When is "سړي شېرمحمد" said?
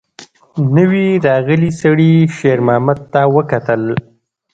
1.81-2.99